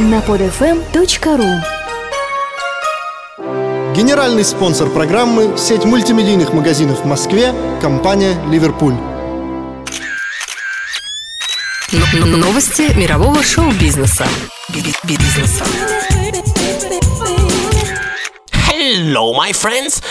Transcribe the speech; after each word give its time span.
на 0.00 0.20
podfm.ru 0.20 1.60
Генеральный 3.94 4.44
спонсор 4.44 4.88
программы– 4.88 5.56
сеть 5.58 5.84
мультимедийных 5.84 6.54
магазинов 6.54 7.00
в 7.00 7.04
Москве, 7.04 7.52
компания 7.82 8.34
«Ливерпуль». 8.50 8.94
Новости 12.14 12.96
мирового 12.96 13.42
шоу-бизнеса. 13.42 14.26
Бизнеса. 15.04 15.64
Hello, 18.70 19.34
my 19.34 19.52
friends! 19.52 20.02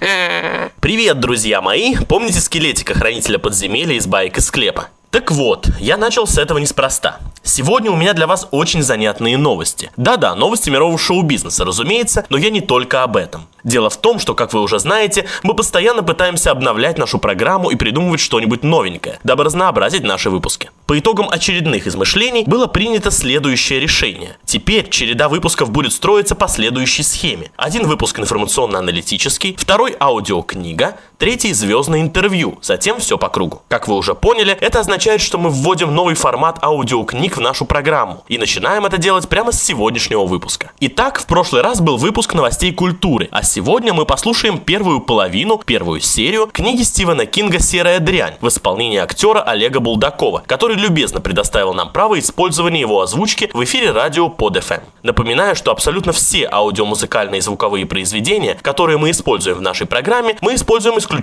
Привет, 0.80 1.20
друзья 1.20 1.60
мои! 1.60 1.96
Помните 2.08 2.40
скелетика 2.40 2.94
хранителя 2.94 3.38
подземелья 3.38 3.96
из 3.96 4.06
байк 4.06 4.38
из 4.38 4.46
склепа? 4.46 4.88
Так 5.14 5.30
вот, 5.30 5.68
я 5.78 5.96
начал 5.96 6.26
с 6.26 6.38
этого 6.38 6.58
неспроста. 6.58 7.20
Сегодня 7.44 7.92
у 7.92 7.94
меня 7.94 8.14
для 8.14 8.26
вас 8.26 8.48
очень 8.50 8.82
занятные 8.82 9.38
новости. 9.38 9.92
Да-да, 9.96 10.34
новости 10.34 10.70
мирового 10.70 10.98
шоу-бизнеса, 10.98 11.64
разумеется, 11.64 12.26
но 12.30 12.36
я 12.36 12.50
не 12.50 12.60
только 12.60 13.04
об 13.04 13.16
этом. 13.16 13.46
Дело 13.62 13.90
в 13.90 13.96
том, 13.96 14.18
что, 14.18 14.34
как 14.34 14.52
вы 14.52 14.60
уже 14.60 14.78
знаете, 14.78 15.26
мы 15.42 15.54
постоянно 15.54 16.02
пытаемся 16.02 16.50
обновлять 16.50 16.98
нашу 16.98 17.18
программу 17.18 17.70
и 17.70 17.76
придумывать 17.76 18.20
что-нибудь 18.20 18.64
новенькое, 18.64 19.20
дабы 19.22 19.44
разнообразить 19.44 20.02
наши 20.02 20.30
выпуски. 20.30 20.70
По 20.86 20.98
итогам 20.98 21.30
очередных 21.30 21.86
измышлений 21.86 22.44
было 22.44 22.66
принято 22.66 23.10
следующее 23.10 23.80
решение. 23.80 24.36
Теперь 24.44 24.90
череда 24.90 25.28
выпусков 25.30 25.70
будет 25.70 25.92
строиться 25.92 26.34
по 26.34 26.48
следующей 26.48 27.04
схеме. 27.04 27.50
Один 27.56 27.86
выпуск 27.86 28.18
информационно-аналитический, 28.18 29.56
второй 29.58 29.96
аудиокнига, 29.98 30.98
третий 31.18 31.52
звездное 31.52 32.00
интервью, 32.00 32.58
затем 32.62 32.98
все 32.98 33.18
по 33.18 33.28
кругу. 33.28 33.62
Как 33.68 33.88
вы 33.88 33.96
уже 33.96 34.14
поняли, 34.14 34.56
это 34.60 34.80
означает, 34.80 35.20
что 35.20 35.38
мы 35.38 35.50
вводим 35.50 35.94
новый 35.94 36.14
формат 36.14 36.62
аудиокниг 36.62 37.36
в 37.36 37.40
нашу 37.40 37.64
программу. 37.64 38.24
И 38.28 38.38
начинаем 38.38 38.84
это 38.84 38.98
делать 38.98 39.28
прямо 39.28 39.52
с 39.52 39.62
сегодняшнего 39.62 40.24
выпуска. 40.24 40.72
Итак, 40.80 41.18
в 41.18 41.26
прошлый 41.26 41.62
раз 41.62 41.80
был 41.80 41.96
выпуск 41.96 42.34
новостей 42.34 42.72
культуры, 42.72 43.28
а 43.30 43.42
сегодня 43.42 43.92
мы 43.94 44.04
послушаем 44.04 44.58
первую 44.58 45.00
половину, 45.00 45.58
первую 45.58 46.00
серию 46.00 46.48
книги 46.52 46.82
Стивена 46.82 47.26
Кинга 47.26 47.58
«Серая 47.58 48.00
дрянь» 48.00 48.34
в 48.40 48.48
исполнении 48.48 48.98
актера 48.98 49.40
Олега 49.40 49.80
Булдакова, 49.80 50.42
который 50.46 50.76
любезно 50.76 51.20
предоставил 51.20 51.74
нам 51.74 51.92
право 51.92 52.18
использования 52.18 52.80
его 52.80 53.00
озвучки 53.00 53.50
в 53.52 53.64
эфире 53.64 53.92
радио 53.92 54.28
под 54.28 54.56
FM. 54.56 54.82
Напоминаю, 55.02 55.56
что 55.56 55.70
абсолютно 55.70 56.12
все 56.12 56.48
аудиомузыкальные 56.50 57.40
звуковые 57.40 57.86
произведения, 57.86 58.58
которые 58.60 58.98
мы 58.98 59.10
используем 59.10 59.58
в 59.58 59.62
нашей 59.62 59.86
программе, 59.86 60.36
мы 60.40 60.54
используем 60.54 60.98
исключительно 60.98 61.13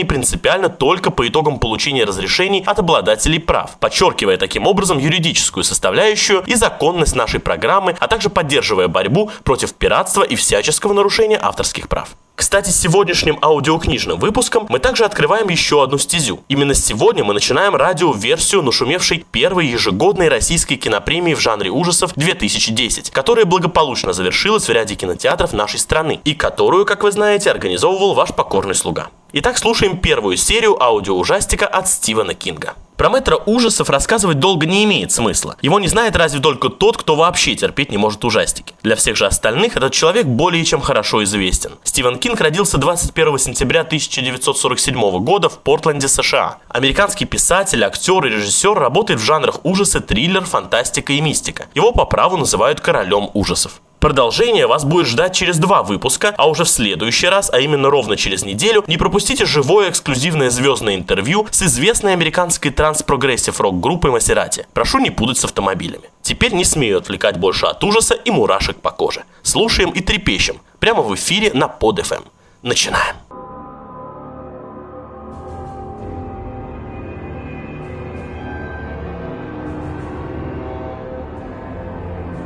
и 0.00 0.04
принципиально 0.04 0.68
только 0.68 1.10
по 1.10 1.26
итогам 1.26 1.58
получения 1.58 2.04
разрешений 2.04 2.62
от 2.66 2.78
обладателей 2.78 3.40
прав, 3.40 3.76
подчеркивая 3.78 4.36
таким 4.36 4.66
образом 4.66 4.98
юридическую 4.98 5.64
составляющую 5.64 6.42
и 6.46 6.54
законность 6.54 7.16
нашей 7.16 7.40
программы, 7.40 7.96
а 7.98 8.08
также 8.08 8.30
поддерживая 8.30 8.88
борьбу 8.88 9.30
против 9.44 9.74
пиратства 9.74 10.22
и 10.22 10.36
всяческого 10.36 10.92
нарушения 10.92 11.38
авторских 11.40 11.88
прав. 11.88 12.10
Кстати, 12.40 12.70
сегодняшним 12.70 13.38
аудиокнижным 13.42 14.18
выпуском 14.18 14.64
мы 14.70 14.78
также 14.78 15.04
открываем 15.04 15.50
еще 15.50 15.84
одну 15.84 15.98
стезю. 15.98 16.40
Именно 16.48 16.72
сегодня 16.72 17.22
мы 17.22 17.34
начинаем 17.34 17.76
радиоверсию 17.76 18.62
нашумевшей 18.62 19.26
первой 19.30 19.66
ежегодной 19.66 20.28
российской 20.28 20.76
кинопремии 20.76 21.34
в 21.34 21.40
жанре 21.40 21.68
ужасов 21.68 22.14
2010, 22.16 23.10
которая 23.10 23.44
благополучно 23.44 24.14
завершилась 24.14 24.66
в 24.68 24.72
ряде 24.72 24.94
кинотеатров 24.94 25.52
нашей 25.52 25.78
страны 25.78 26.18
и 26.24 26.32
которую, 26.32 26.86
как 26.86 27.02
вы 27.02 27.12
знаете, 27.12 27.50
организовывал 27.50 28.14
ваш 28.14 28.30
покорный 28.30 28.74
слуга. 28.74 29.08
Итак, 29.34 29.58
слушаем 29.58 29.98
первую 29.98 30.38
серию 30.38 30.82
аудиоужастика 30.82 31.66
от 31.66 31.90
Стивена 31.90 32.32
Кинга. 32.32 32.74
Про 33.00 33.08
мэтра 33.08 33.36
ужасов 33.46 33.88
рассказывать 33.88 34.40
долго 34.40 34.66
не 34.66 34.84
имеет 34.84 35.10
смысла. 35.10 35.56
Его 35.62 35.80
не 35.80 35.88
знает 35.88 36.16
разве 36.16 36.38
только 36.38 36.68
тот, 36.68 36.98
кто 36.98 37.16
вообще 37.16 37.54
терпеть 37.54 37.90
не 37.90 37.96
может 37.96 38.22
ужастики. 38.26 38.74
Для 38.82 38.94
всех 38.94 39.16
же 39.16 39.24
остальных 39.24 39.74
этот 39.74 39.94
человек 39.94 40.26
более 40.26 40.62
чем 40.66 40.82
хорошо 40.82 41.24
известен. 41.24 41.78
Стивен 41.82 42.18
Кинг 42.18 42.38
родился 42.42 42.76
21 42.76 43.38
сентября 43.38 43.80
1947 43.80 45.24
года 45.24 45.48
в 45.48 45.60
Портленде, 45.60 46.08
США. 46.08 46.58
Американский 46.68 47.24
писатель, 47.24 47.82
актер 47.84 48.22
и 48.26 48.28
режиссер 48.28 48.74
работает 48.74 49.18
в 49.18 49.24
жанрах 49.24 49.64
ужасы, 49.64 50.00
триллер, 50.00 50.44
фантастика 50.44 51.14
и 51.14 51.22
мистика. 51.22 51.68
Его 51.74 51.92
по 51.92 52.04
праву 52.04 52.36
называют 52.36 52.82
королем 52.82 53.30
ужасов. 53.32 53.80
Продолжение 54.00 54.66
вас 54.66 54.86
будет 54.86 55.06
ждать 55.06 55.34
через 55.34 55.58
два 55.58 55.82
выпуска, 55.82 56.34
а 56.38 56.48
уже 56.48 56.64
в 56.64 56.70
следующий 56.70 57.26
раз, 57.26 57.50
а 57.52 57.60
именно 57.60 57.90
ровно 57.90 58.16
через 58.16 58.46
неделю, 58.46 58.82
не 58.86 58.96
пропустите 58.96 59.44
живое 59.44 59.90
эксклюзивное 59.90 60.48
звездное 60.48 60.94
интервью 60.94 61.46
с 61.50 61.62
известной 61.62 62.14
американской 62.14 62.70
trance-progressive 62.70 63.60
рок-группой 63.60 64.10
Maserati. 64.10 64.66
Прошу 64.72 65.00
не 65.00 65.10
путать 65.10 65.36
с 65.36 65.44
автомобилями. 65.44 66.04
Теперь 66.22 66.54
не 66.54 66.64
смею 66.64 66.96
отвлекать 66.96 67.36
больше 67.36 67.66
от 67.66 67.84
ужаса 67.84 68.14
и 68.14 68.30
мурашек 68.30 68.78
по 68.80 68.90
коже. 68.90 69.24
Слушаем 69.42 69.90
и 69.90 70.00
трепещем. 70.00 70.56
Прямо 70.78 71.02
в 71.02 71.14
эфире 71.14 71.50
на 71.52 71.64
Pod.fm. 71.66 72.22
Начинаем. 72.62 73.16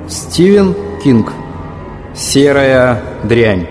Стивен 0.09 0.75
Кинг 1.03 1.33
Серая 2.17 3.03
дрянь 3.25 3.67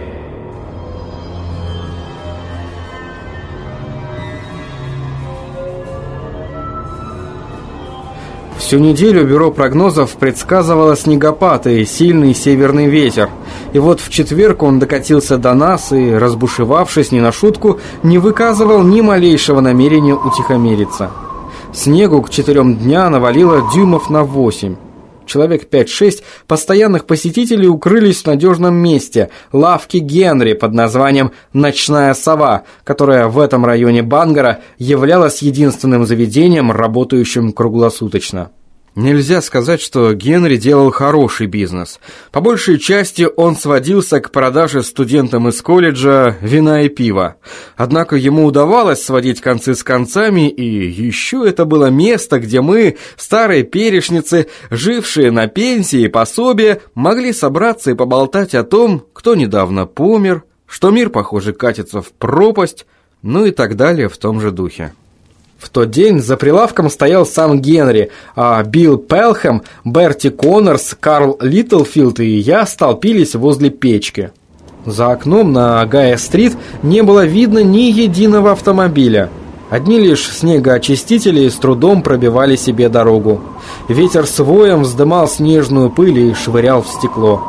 Всю 8.58 8.80
неделю 8.80 9.26
бюро 9.26 9.50
прогнозов 9.50 10.18
предсказывало 10.18 10.98
снегопад 10.98 11.68
и 11.68 11.86
сильный 11.86 12.34
северный 12.36 12.88
ветер. 12.88 13.30
И 13.72 13.80
вот 13.80 14.02
в 14.02 14.10
четверг 14.10 14.64
он 14.64 14.78
докатился 14.78 15.38
до 15.38 15.54
нас 15.54 15.94
и, 15.94 16.14
разбушевавшись 16.14 17.14
не 17.14 17.22
на 17.22 17.32
шутку, 17.32 17.80
не 18.04 18.18
выказывал 18.18 18.84
ни 18.84 19.00
малейшего 19.00 19.62
намерения 19.62 20.16
утихомириться. 20.16 21.12
Снегу 21.72 22.22
к 22.22 22.30
четырем 22.30 22.76
дня 22.76 23.10
навалило 23.10 23.64
дюймов 23.74 24.10
на 24.10 24.24
восемь. 24.24 24.76
Человек 25.26 25.70
5-6 25.70 26.24
постоянных 26.48 27.06
посетителей 27.06 27.68
укрылись 27.68 28.22
в 28.22 28.28
надежном 28.28 28.76
месте– 28.76 29.30
лавки 29.52 29.98
Генри 29.98 30.54
под 30.54 30.74
названием 30.74 31.32
«Ночная 31.54 32.14
сова», 32.14 32.64
которая 32.84 33.28
в 33.28 33.40
этом 33.40 33.66
районе 33.66 34.04
Бангара 34.04 34.60
являлась 34.78 35.42
единственным 35.42 36.06
заведением, 36.06 36.72
работающим 36.72 37.52
круглосуточно. 37.52 38.52
Нельзя 38.96 39.42
сказать, 39.42 39.82
что 39.82 40.14
Генри 40.14 40.58
делал 40.58 40.92
хороший 40.92 41.48
бизнес. 41.48 42.00
По 42.32 42.42
большей 42.42 42.78
части 42.78 43.28
он 43.38 43.56
сводился 43.56 44.20
к 44.22 44.30
продаже 44.30 44.84
студентам 44.84 45.48
из 45.50 45.60
колледжа 45.64 46.38
вина 46.42 46.84
и 46.84 46.90
пива. 46.90 47.38
Однако 47.76 48.16
ему 48.18 48.46
удавалось 48.46 49.04
сводить 49.04 49.42
концы 49.42 49.74
с 49.74 49.84
концами, 49.84 50.48
и 50.48 50.64
еще 50.64 51.44
это 51.48 51.66
было 51.66 51.88
место, 51.88 52.40
где 52.40 52.62
мы, 52.62 52.98
старые 53.18 53.64
перешницы, 53.64 54.48
жившие 54.70 55.32
на 55.32 55.48
пенсии 55.48 56.02
и 56.02 56.08
пособие, 56.08 56.82
могли 56.94 57.34
собраться 57.34 57.90
и 57.90 57.96
поболтать 57.96 58.54
о 58.54 58.64
том, 58.64 59.04
кто 59.14 59.34
недавно 59.34 59.88
помер, 59.88 60.44
что 60.68 60.92
мир, 60.92 61.10
похоже, 61.10 61.54
катится 61.54 62.04
в 62.04 62.12
пропасть, 62.12 62.86
ну 63.24 63.46
и 63.46 63.52
так 63.52 63.76
далее 63.76 64.08
в 64.08 64.18
том 64.18 64.40
же 64.40 64.52
духе. 64.52 64.94
В 65.64 65.70
тот 65.70 65.92
день 65.92 66.20
за 66.20 66.36
прилавком 66.36 66.90
стоял 66.90 67.26
сам 67.26 67.62
Генри, 67.62 68.12
а 68.36 68.62
Билл 68.64 68.98
Пелхэм, 68.98 69.64
Берти 69.86 70.30
Коннорс, 70.30 70.94
Карл 71.00 71.38
Литлфилд 71.40 72.20
и 72.20 72.36
я 72.36 72.66
столпились 72.66 73.34
возле 73.34 73.70
печки. 73.70 74.32
За 74.86 75.12
окном 75.12 75.54
на 75.54 75.86
Гая-стрит 75.86 76.58
не 76.84 77.02
было 77.02 77.26
видно 77.26 77.64
ни 77.64 77.84
единого 77.84 78.52
автомобиля. 78.52 79.30
Одни 79.70 80.02
лишь 80.02 80.30
снегоочистители 80.30 81.48
с 81.48 81.56
трудом 81.56 82.02
пробивали 82.04 82.58
себе 82.58 82.90
дорогу. 82.90 83.40
Ветер 83.88 84.28
с 84.28 84.40
воем 84.40 84.82
вздымал 84.82 85.30
снежную 85.30 85.90
пыль 85.90 86.20
и 86.20 86.34
швырял 86.34 86.82
в 86.82 86.90
стекло. 86.90 87.42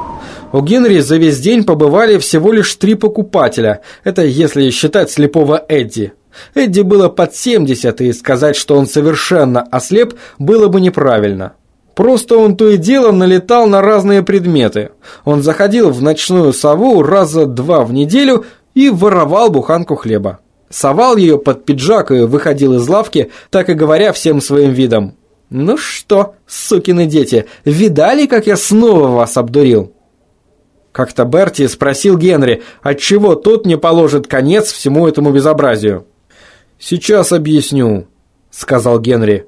У 0.53 0.61
Генри 0.61 1.01
за 1.01 1.17
весь 1.17 1.41
день 1.41 1.65
побывали 1.65 2.19
всего 2.19 2.53
лишь 2.53 2.73
три 2.77 2.95
покупателя. 2.95 3.81
Это 4.05 4.23
если 4.23 4.71
считать 4.71 5.11
слепого 5.11 5.65
Эдди. 5.69 6.13
Эдди 6.55 6.81
было 6.81 7.09
под 7.09 7.35
70, 7.35 8.01
и 8.01 8.13
сказать, 8.13 8.57
что 8.57 8.77
он 8.77 8.87
совершенно 8.87 9.63
ослеп, 9.63 10.15
было 10.39 10.69
бы 10.69 10.81
неправильно. 10.81 11.55
Просто 11.95 12.37
он 12.37 12.57
то 12.57 12.69
и 12.69 12.77
дело 12.77 13.13
налетал 13.13 13.67
на 13.67 13.81
разные 13.81 14.23
предметы. 14.23 14.91
Он 15.25 15.43
заходил 15.43 15.91
в 15.91 16.03
ночную 16.03 16.53
сову 16.53 17.03
раза 17.03 17.47
два 17.47 17.85
в 17.85 17.93
неделю 17.93 18.45
и 18.75 18.91
воровал 18.91 19.51
буханку 19.51 19.95
хлеба. 19.95 20.41
Совал 20.71 21.17
ее 21.17 21.39
под 21.39 21.65
пиджак 21.65 22.11
и 22.11 22.21
выходил 22.21 22.75
из 22.75 22.89
лавки, 22.89 23.31
так 23.51 23.69
и 23.71 23.75
говоря 23.75 24.13
всем 24.13 24.41
своим 24.41 24.73
видом. 24.73 25.15
«Ну 25.51 25.77
что, 25.77 26.35
сукины 26.49 27.07
дети, 27.07 27.47
видали, 27.65 28.27
как 28.27 28.49
я 28.49 28.57
снова 28.57 29.09
вас 29.09 29.37
обдурил?» 29.37 29.93
Как-то 30.91 31.25
Берти 31.25 31.67
спросил 31.69 32.17
Генри, 32.17 32.63
отчего 32.83 33.35
тот 33.35 33.67
не 33.67 33.77
положит 33.77 34.27
конец 34.27 34.73
всему 34.73 35.07
этому 35.07 35.33
безобразию. 35.33 36.07
«Сейчас 36.79 37.33
объясню»,— 37.33 38.07
сказал 38.51 39.01
Генри. 39.01 39.47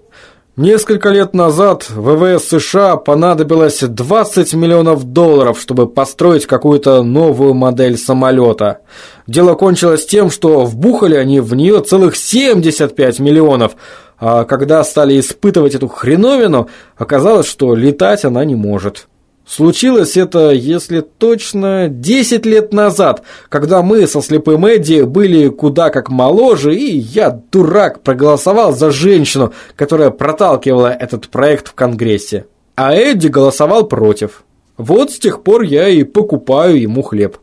Несколько 0.57 1.11
лет 1.11 1.35
назад 1.35 1.85
ВВС 1.91 2.49
США 2.49 2.97
понадобилось 2.97 3.81
20 3.81 4.55
миллионов 4.55 5.05
долларов, 5.05 5.61
чтобы 5.61 5.87
построить 5.87 6.47
какую-то 6.47 7.03
новую 7.03 7.53
модель 7.53 7.99
самолета. 7.99 8.79
Дело 9.27 9.55
кончилось 9.55 10.07
тем, 10.07 10.31
что 10.31 10.65
вбухали 10.65 11.15
они 11.15 11.41
в 11.41 11.55
нее 11.55 11.83
целых 11.83 12.17
75 12.17 13.19
миллионов, 13.19 13.77
а 14.19 14.45
когда 14.45 14.83
стали 14.83 15.21
испытывать 15.21 15.75
эту 15.75 15.89
хреновину, 15.89 16.71
оказалось, 16.97 17.47
что 17.47 17.75
летать 17.75 18.25
она 18.25 18.43
не 18.47 18.55
может. 18.55 19.09
Случилось 19.47 20.17
это, 20.17 20.51
если 20.51 21.01
точно, 21.01 21.87
10 21.89 22.45
лет 22.47 22.73
назад, 22.73 23.23
когда 23.49 23.81
мы 23.81 24.09
со 24.09 24.21
слепым 24.21 24.67
Эдди 24.67 25.03
были 25.03 25.49
куда 25.49 25.91
как 25.91 26.11
моложе, 26.11 26.75
и 26.75 26.99
я, 26.99 27.31
дурак, 27.31 28.03
проголосовал 28.03 28.73
за 28.75 28.91
женщину, 28.91 29.53
которая 29.77 30.11
проталкивала 30.11 30.89
этот 30.89 31.29
проект 31.29 31.69
в 31.69 31.75
Конгрессе. 31.75 32.47
А 32.75 32.93
Эдди 32.93 33.29
голосовал 33.29 33.87
против. 33.87 34.43
Вот 34.77 35.13
с 35.13 35.19
тех 35.21 35.45
пор 35.45 35.63
я 35.63 35.89
и 35.89 36.03
покупаю 36.03 36.81
ему 36.81 37.03
хлеб. 37.03 37.39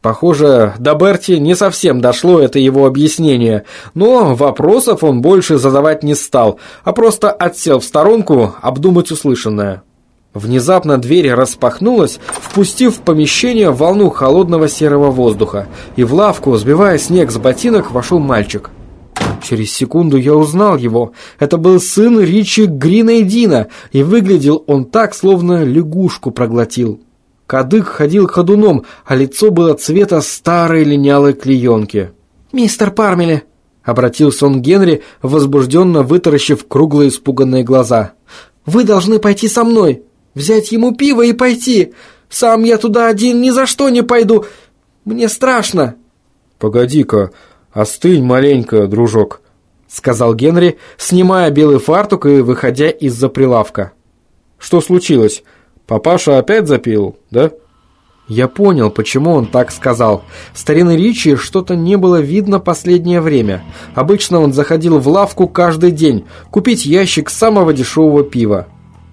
Похоже, 0.00 0.74
до 0.78 0.94
Берти 0.94 1.32
не 1.32 1.54
совсем 1.54 2.00
дошло 2.00 2.40
это 2.40 2.58
его 2.58 2.86
объяснение, 2.86 3.64
но 3.92 4.34
вопросов 4.34 5.04
он 5.04 5.20
больше 5.20 5.58
задавать 5.58 6.02
не 6.02 6.14
стал, 6.14 6.58
а 6.84 6.92
просто 6.92 7.30
отсел 7.30 7.80
в 7.80 7.84
сторонку 7.84 8.54
обдумать 8.62 9.10
услышанное. 9.10 9.82
Внезапно 10.34 10.98
дверь 10.98 11.32
распахнулась, 11.32 12.20
впустив 12.26 12.96
в 12.96 13.00
помещение 13.00 13.70
волну 13.70 14.10
холодного 14.10 14.68
серого 14.68 15.10
воздуха, 15.10 15.68
и 15.96 16.04
в 16.04 16.12
лавку, 16.12 16.54
сбивая 16.56 16.98
снег 16.98 17.30
с 17.30 17.38
ботинок, 17.38 17.90
вошел 17.90 18.18
мальчик. 18.18 18.70
Через 19.42 19.72
секунду 19.72 20.16
я 20.16 20.34
узнал 20.34 20.76
его. 20.76 21.12
Это 21.38 21.56
был 21.56 21.80
сын 21.80 22.20
Ричи 22.20 22.66
Гринейдина, 22.66 23.68
и 23.92 24.02
выглядел 24.02 24.62
он 24.66 24.84
так, 24.84 25.14
словно 25.14 25.64
лягушку 25.64 26.30
проглотил. 26.30 27.00
Кадык 27.46 27.86
ходил 27.86 28.28
ходуном, 28.28 28.84
а 29.06 29.14
лицо 29.14 29.50
было 29.50 29.72
цвета 29.74 30.20
старой 30.20 30.84
линялой 30.84 31.32
клеенки. 31.32 32.10
«Мистер 32.52 32.90
Пармели!»— 32.90 33.44
обратился 33.84 34.44
он 34.44 34.60
к 34.60 34.62
Генри, 34.62 35.02
возбужденно 35.22 36.02
вытаращив 36.02 36.66
круглые 36.68 37.08
испуганные 37.08 37.64
глаза. 37.64 38.12
«Вы 38.66 38.84
должны 38.84 39.18
пойти 39.18 39.48
со 39.48 39.64
мной!» 39.64 40.02
Взять 40.38 40.70
ему 40.70 40.94
пиво 40.94 41.22
и 41.22 41.32
пойти. 41.32 41.94
Сам 42.28 42.62
я 42.62 42.78
туда 42.78 43.08
один 43.08 43.40
ни 43.40 43.50
за 43.50 43.66
что 43.66 43.88
не 43.88 44.02
пойду. 44.02 44.44
Мне 45.04 45.28
страшно. 45.28 45.96
Погоди-ка, 46.60 47.32
остынь 47.72 48.22
маленько, 48.22 48.86
дружок, 48.86 49.40
сказал 49.88 50.36
Генри, 50.36 50.78
снимая 50.96 51.50
белый 51.50 51.80
фартук 51.80 52.26
и 52.26 52.40
выходя 52.40 52.88
из-за 52.88 53.28
прилавка. 53.28 53.90
Что 54.58 54.80
случилось? 54.80 55.42
Папаша 55.88 56.38
опять 56.38 56.68
запил, 56.68 57.16
да? 57.32 57.50
Я 58.28 58.46
понял, 58.46 58.92
почему 58.92 59.32
он 59.32 59.46
так 59.46 59.72
сказал. 59.72 60.22
Старины 60.54 60.96
Ричи 60.96 61.34
что-то 61.34 61.74
не 61.74 61.96
было 61.96 62.20
видно 62.20 62.60
последнее 62.60 63.20
время. 63.20 63.64
Обычно 63.96 64.38
он 64.38 64.52
заходил 64.52 65.00
в 65.00 65.08
лавку 65.08 65.48
каждый 65.48 65.90
день, 65.90 66.26
купить 66.52 66.86
ящик 66.86 67.28
самого 67.28 67.72
дешевого 67.72 68.22
пива. 68.22 68.68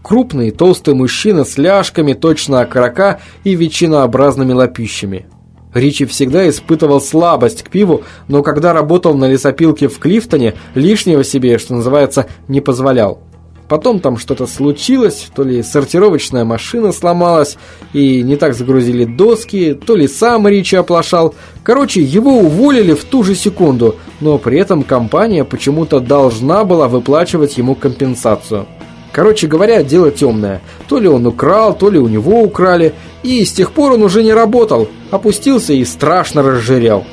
Крупный, 0.05 0.51
толстый 0.51 0.93
мужчина 0.93 1.45
с 1.45 1.57
ляжками, 1.57 2.13
точно 2.13 2.61
окорока 2.61 3.21
и 3.43 3.55
ветчинообразными 3.55 4.53
лопищами. 4.53 5.25
Ричи 5.73 6.05
всегда 6.05 6.47
испытывал 6.47 7.01
слабость 7.01 7.63
к 7.63 7.71
пиву, 7.71 8.03
но 8.27 8.43
когда 8.43 8.71
работал 8.71 9.15
на 9.15 9.27
лесопилке 9.27 9.87
в 9.87 9.97
Клифтоне, 9.97 10.53
лишнего 10.75 11.23
себе, 11.23 11.57
что 11.57 11.73
называется, 11.73 12.27
не 12.47 12.61
позволял. 12.61 13.19
Потом 13.67 13.99
там 13.99 14.17
что-то 14.17 14.45
случилось, 14.45 15.31
то 15.35 15.41
ли 15.41 15.63
сортировочная 15.63 16.45
машина 16.45 16.91
сломалась 16.91 17.57
и 17.91 18.21
не 18.21 18.35
так 18.35 18.53
загрузили 18.53 19.05
доски, 19.05 19.73
то 19.73 19.95
ли 19.95 20.07
сам 20.07 20.47
Ричи 20.47 20.75
оплошал. 20.75 21.33
Короче, 21.63 22.03
его 22.03 22.41
уволили 22.41 22.93
в 22.93 23.05
ту 23.05 23.23
же 23.23 23.33
секунду, 23.33 23.95
но 24.21 24.37
при 24.37 24.59
этом 24.59 24.83
компания 24.83 25.43
почему-то 25.43 25.99
должна 25.99 26.63
была 26.63 26.87
выплачивать 26.87 27.57
ему 27.57 27.73
компенсацию. 27.73 28.67
Короче 29.15 29.47
говоря, 29.47 29.81
дело 29.81 30.11
темное. 30.11 30.59
То 30.89 30.99
ли 30.99 31.07
он 31.07 31.25
украл, 31.25 31.73
то 31.73 31.89
ли 31.89 31.97
у 31.97 32.09
него 32.09 32.41
украли. 32.41 32.93
И 33.23 33.45
с 33.45 33.53
тех 33.53 33.71
пор 33.71 33.93
он 33.93 34.03
уже 34.03 34.21
не 34.23 34.33
работал. 34.33 34.89
Опустился 35.09 35.71
и 35.71 35.85
страшно 35.85 36.43
разжирел. 36.43 37.05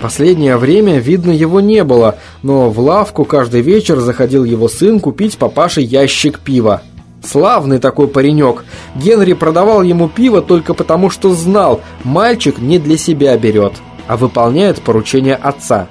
Последнее 0.00 0.56
время, 0.56 1.00
видно, 1.00 1.32
его 1.32 1.60
не 1.60 1.82
было, 1.82 2.16
но 2.44 2.70
в 2.70 2.78
лавку 2.78 3.24
каждый 3.24 3.62
вечер 3.62 3.98
заходил 3.98 4.44
его 4.44 4.68
сын 4.68 5.00
купить 5.00 5.36
папаше 5.36 5.80
ящик 5.80 6.38
пива. 6.38 6.82
Славный 7.24 7.80
такой 7.80 8.06
паренек. 8.06 8.64
Генри 8.94 9.32
продавал 9.32 9.82
ему 9.82 10.08
пиво 10.08 10.42
только 10.42 10.74
потому, 10.74 11.10
что 11.10 11.34
знал, 11.34 11.80
мальчик 12.04 12.60
не 12.60 12.78
для 12.78 12.96
себя 12.96 13.36
берет, 13.36 13.72
а 14.06 14.16
выполняет 14.16 14.80
поручение 14.80 15.34
отца. 15.34 15.88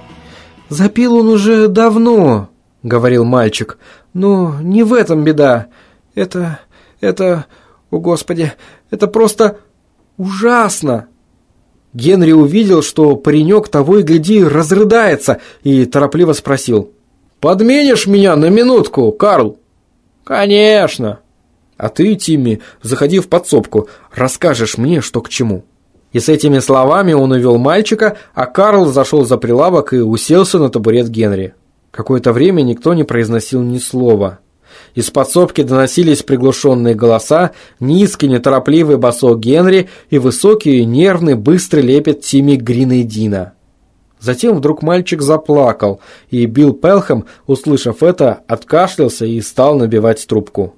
«Запил 0.69 1.15
он 1.15 1.27
уже 1.27 1.67
давно»,— 1.67 2.47
говорил 2.83 3.25
мальчик, 3.25 3.77
«Ну, 4.17 4.59
не 4.63 4.81
в 4.81 4.93
этом 4.93 5.23
беда. 5.23 5.67
Это... 6.15 6.59
это... 7.01 7.45
О, 7.91 7.99
Господи, 7.99 8.51
это 8.89 9.05
просто 9.05 9.59
ужасно!» 10.17 11.05
Генри 11.93 12.31
увидел, 12.31 12.81
что 12.81 13.15
паренек 13.15 13.67
того 13.67 13.99
и 13.99 14.01
гляди 14.01 14.43
разрыдается, 14.43 15.39
и 15.61 15.85
торопливо 15.85 16.33
спросил. 16.33 16.91
«Подменишь 17.39 18.07
меня 18.07 18.35
на 18.35 18.49
минутку, 18.49 19.11
Карл?» 19.11 19.59
«Конечно!» 20.23 21.19
«А 21.77 21.89
ты, 21.89 22.15
Тимми, 22.15 22.61
заходи 22.81 23.19
в 23.19 23.29
подсобку, 23.29 23.87
расскажешь 24.11 24.79
мне, 24.79 25.01
что 25.01 25.21
к 25.21 25.29
чему». 25.29 25.63
И 26.11 26.19
с 26.19 26.27
этими 26.27 26.57
словами 26.57 27.13
он 27.13 27.33
увел 27.33 27.59
мальчика, 27.59 28.17
а 28.33 28.47
Карл 28.47 28.87
зашел 28.87 29.25
за 29.25 29.37
прилавок 29.37 29.93
и 29.93 29.97
уселся 29.97 30.57
на 30.57 30.71
табурет 30.71 31.07
Генри. 31.07 31.53
Какое-то 31.91 32.33
время 32.33 32.61
никто 32.61 32.93
не 32.93 33.03
произносил 33.03 33.61
ни 33.61 33.77
слова. 33.77 34.39
Из 34.95 35.09
подсобки 35.11 35.61
доносились 35.61 36.23
приглушенные 36.23 36.95
голоса, 36.95 37.51
низкий, 37.79 38.27
неторопливый 38.27 38.97
басок 38.97 39.39
Генри 39.39 39.89
и 40.09 40.17
высокий, 40.17 40.85
нервный, 40.85 41.35
быстрый 41.35 41.81
лепет 41.83 42.21
Тимми 42.21 42.55
Гринейдина. 42.55 43.53
Затем 44.19 44.55
вдруг 44.55 44.81
мальчик 44.81 45.21
заплакал, 45.21 45.99
и 46.29 46.45
Билл 46.45 46.73
Пелхэм, 46.73 47.25
услышав 47.45 48.01
это, 48.01 48.41
откашлялся 48.47 49.25
и 49.25 49.39
стал 49.41 49.77
набивать 49.77 50.25
трубку. 50.25 50.75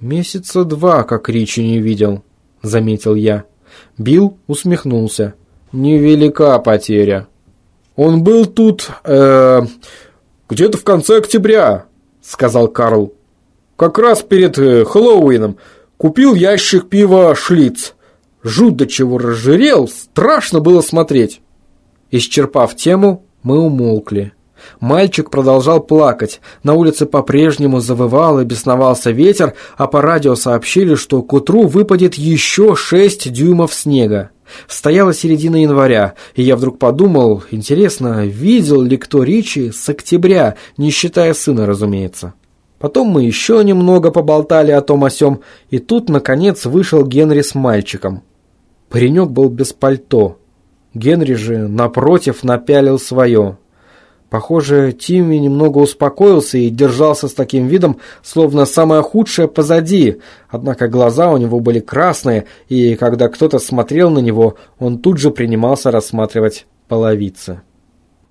«Месяца 0.00 0.64
два, 0.64 1.04
как 1.04 1.28
Ричи 1.28 1.62
не 1.62 1.78
видел»,— 1.78 2.22
заметил 2.62 3.14
я. 3.14 3.44
Билл 3.96 4.36
усмехнулся. 4.46 5.34
«Невелика 5.72 6.58
потеря». 6.58 7.28
«Он 7.96 8.22
был 8.22 8.46
тут, 8.46 8.90
э, 9.04 9.62
«Где-то 10.52 10.76
в 10.76 10.84
конце 10.84 11.16
октября»,— 11.16 11.86
сказал 12.20 12.68
Карл. 12.68 13.14
«Как 13.76 13.98
раз 13.98 14.20
перед 14.20 14.58
э, 14.58 14.84
Хэллоуином 14.84 15.56
купил 15.96 16.34
ящик 16.34 16.90
пива 16.90 17.34
«Шлиц». 17.34 17.94
Жуть 18.42 18.76
до 18.76 18.86
чего 18.86 19.16
разжирел, 19.16 19.88
страшно 19.88 20.60
было 20.60 20.82
смотреть». 20.82 21.40
Исчерпав 22.10 22.76
тему, 22.76 23.24
мы 23.42 23.60
умолкли. 23.60 24.34
Мальчик 24.78 25.30
продолжал 25.30 25.80
плакать. 25.80 26.42
На 26.62 26.74
улице 26.74 27.06
по-прежнему 27.06 27.80
завывал 27.80 28.38
и 28.38 28.44
бесновался 28.44 29.10
ветер, 29.10 29.54
а 29.78 29.86
по 29.86 30.02
радио 30.02 30.34
сообщили, 30.34 30.96
что 30.96 31.22
к 31.22 31.32
утру 31.32 31.66
выпадет 31.66 32.16
еще 32.16 32.76
шесть 32.76 33.32
дюймов 33.32 33.72
снега. 33.72 34.32
Стояла 34.66 35.14
середина 35.14 35.56
января, 35.56 36.14
и 36.34 36.42
я 36.42 36.56
вдруг 36.56 36.78
подумал, 36.78 37.42
интересно, 37.50 38.26
видел 38.26 38.82
ли 38.82 38.96
кто 38.96 39.22
Ричи 39.22 39.70
с 39.70 39.88
октября, 39.88 40.56
не 40.76 40.90
считая 40.90 41.34
сына, 41.34 41.66
разумеется. 41.66 42.34
Потом 42.78 43.08
мы 43.08 43.22
еще 43.22 43.62
немного 43.62 44.10
поболтали 44.10 44.72
о 44.72 44.80
том 44.80 45.04
о 45.04 45.10
сём, 45.10 45.40
и 45.70 45.78
тут, 45.78 46.08
наконец, 46.08 46.66
вышел 46.66 47.06
Генри 47.06 47.42
с 47.42 47.54
мальчиком. 47.54 48.22
Паренек 48.88 49.30
был 49.30 49.48
без 49.48 49.72
пальто. 49.72 50.38
Генри 50.92 51.34
же, 51.34 51.68
напротив, 51.68 52.42
напялил 52.42 52.98
свое. 52.98 53.58
Похоже, 54.32 54.92
Тимми 54.92 55.36
немного 55.36 55.76
успокоился 55.76 56.56
и 56.56 56.70
держался 56.70 57.28
с 57.28 57.34
таким 57.34 57.66
видом, 57.66 57.98
словно 58.22 58.64
самое 58.64 59.02
худшее 59.02 59.46
позади, 59.46 60.22
однако 60.48 60.88
глаза 60.88 61.30
у 61.30 61.36
него 61.36 61.60
были 61.60 61.80
красные, 61.80 62.46
и 62.70 62.94
когда 62.94 63.28
кто-то 63.28 63.58
смотрел 63.58 64.08
на 64.08 64.20
него, 64.20 64.54
он 64.78 65.00
тут 65.00 65.18
же 65.18 65.32
принимался 65.32 65.90
рассматривать 65.90 66.64
половицы. 66.88 67.60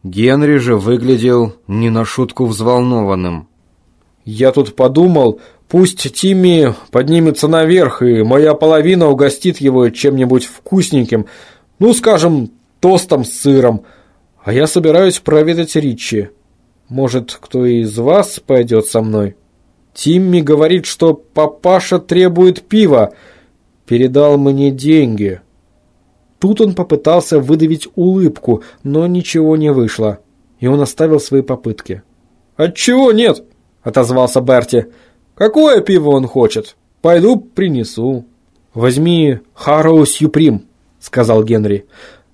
Генри 0.02 0.58
же 0.58 0.76
выглядел 0.76 1.54
не 1.68 1.92
на 1.92 2.04
шутку 2.04 2.48
взволнованным. 2.48 3.48
«Я 4.26 4.52
тут 4.54 4.76
подумал, 4.76 5.40
пусть 5.70 6.12
Тимми 6.16 6.74
поднимется 6.90 7.48
наверх, 7.48 8.02
и 8.02 8.24
моя 8.24 8.56
половина 8.56 9.08
угостит 9.08 9.62
его 9.62 9.88
чем-нибудь 9.90 10.46
вкусненьким, 10.46 11.28
ну, 11.78 11.94
скажем, 11.94 12.50
тостом 12.80 13.24
с 13.24 13.34
сыром», 13.34 13.84
а 14.44 14.54
я 14.54 14.68
собираюсь 14.68 15.20
проведать 15.20 15.76
Ричи. 15.76 16.30
Может, 16.90 17.38
кто 17.40 17.66
из 17.66 17.98
вас 17.98 18.40
пойдет 18.40 18.88
со 18.88 19.02
мной?» 19.02 19.36
Тимми 19.94 20.42
говорит, 20.42 20.86
что 20.86 21.14
папаша 21.14 22.00
требует 22.00 22.64
пива. 22.64 23.14
Передал 23.86 24.38
мне 24.38 24.72
деньги. 24.72 25.42
Тут 26.40 26.62
он 26.62 26.74
попытался 26.74 27.40
выдавить 27.40 27.88
улыбку, 27.96 28.64
но 28.84 29.06
ничего 29.06 29.58
не 29.58 29.72
вышло. 29.72 30.20
И 30.60 30.68
он 30.68 30.82
оставил 30.82 31.20
свои 31.20 31.42
попытки. 31.42 32.04
«Отчего 32.56 33.12
нет?»– 33.12 33.44
отозвался 33.84 34.42
Берти. 34.42 34.88
«Какое 35.36 35.82
пиво 35.82 36.10
он 36.10 36.28
хочет? 36.28 36.78
Пойду 37.02 37.38
принесу». 37.38 38.26
«Возьми 38.74 39.40
Харроу 39.54 40.06
Сьюприм»,– 40.06 40.68
сказал 41.00 41.44
Генри. 41.44 41.86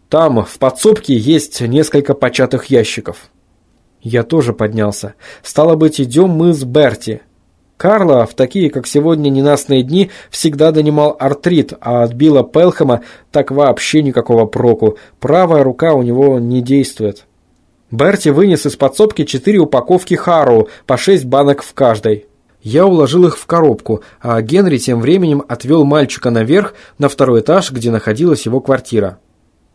«Там, 0.09 0.45
в 0.45 0.57
подсобке, 0.57 1.17
есть 1.17 1.59
несколько 1.61 2.13
початых 2.13 2.65
ящиков». 2.65 3.29
Я 4.01 4.23
тоже 4.23 4.53
поднялся. 4.53 5.15
Стало 5.43 5.75
быть, 5.75 5.99
идем 5.99 6.29
мы 6.29 6.53
с 6.53 6.63
Берти. 6.63 7.21
Карла 7.75 8.25
в 8.25 8.33
такие, 8.33 8.69
как 8.69 8.87
сегодня, 8.87 9.29
ненастные 9.29 9.83
дни 9.83 10.09
всегда 10.31 10.71
донимал 10.71 11.15
артрит, 11.19 11.73
а 11.81 12.03
от 12.03 12.13
Билла 12.13 12.43
Пелхэма 12.43 13.01
так 13.31 13.51
вообще 13.51 14.01
никакого 14.01 14.45
проку. 14.45 14.97
Правая 15.19 15.63
рука 15.63 15.93
у 15.93 16.01
него 16.01 16.39
не 16.39 16.61
действует. 16.61 17.25
Берти 17.91 18.29
вынес 18.29 18.65
из 18.65 18.75
подсобки 18.75 19.25
четыре 19.25 19.59
упаковки 19.59 20.15
Харроу, 20.15 20.69
по 20.85 20.97
шесть 20.97 21.25
банок 21.25 21.61
в 21.61 21.73
каждой. 21.73 22.25
Я 22.61 22.85
уложил 22.85 23.27
их 23.27 23.37
в 23.37 23.45
коробку, 23.45 24.01
а 24.19 24.41
Генри 24.41 24.77
тем 24.77 24.99
временем 24.99 25.43
отвел 25.47 25.85
мальчика 25.85 26.31
наверх, 26.31 26.73
на 26.97 27.09
второй 27.09 27.41
этаж, 27.41 27.71
где 27.71 27.91
находилась 27.91 28.45
его 28.45 28.59
квартира. 28.59 29.19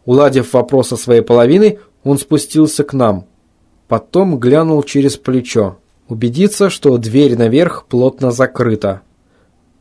Уладив 0.04 0.52
вопрос 0.52 0.88
со 0.88 0.96
своей 0.96 1.22
половины, 1.22 1.78
он 2.04 2.18
спустился 2.18 2.84
к 2.84 2.92
нам. 2.92 3.26
Потом 3.88 4.38
глянул 4.38 4.82
через 4.82 5.16
плечо. 5.16 5.78
Убедиться, 6.08 6.70
что 6.70 6.98
дверь 6.98 7.36
наверх 7.36 7.86
плотно 7.86 8.30
закрыта. 8.30 9.02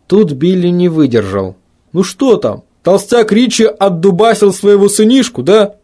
Тут 0.08 0.34
Билли 0.34 0.68
не 0.68 0.90
выдержал. 0.90 1.56
«Ну 1.94 2.04
что 2.04 2.38
там, 2.38 2.63
толстяк 2.84 3.32
Ричи 3.32 3.63
отдубасил 3.66 4.54
своего 4.54 4.88
сынишку, 4.88 5.44
да?» 5.44 5.75